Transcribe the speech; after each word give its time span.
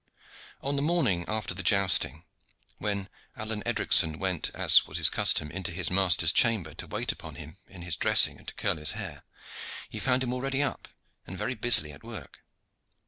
On 0.63 0.77
the 0.77 0.81
morning 0.81 1.25
after 1.27 1.53
the 1.53 1.61
jousting, 1.61 2.23
when 2.79 3.07
Alleyne 3.37 3.61
Edricson 3.67 4.17
went, 4.17 4.49
as 4.55 4.87
was 4.87 4.97
his 4.97 5.11
custom, 5.11 5.51
into 5.51 5.71
his 5.71 5.91
master's 5.91 6.31
chamber 6.31 6.73
to 6.73 6.87
wait 6.87 7.11
upon 7.11 7.35
him 7.35 7.57
in 7.67 7.83
his 7.83 7.97
dressing 7.97 8.39
and 8.39 8.47
to 8.47 8.55
curl 8.55 8.77
his 8.77 8.93
hair, 8.93 9.21
he 9.91 9.99
found 9.99 10.23
him 10.23 10.33
already 10.33 10.63
up 10.63 10.87
and 11.27 11.37
very 11.37 11.53
busily 11.53 11.91
at 11.91 12.03
work. 12.03 12.43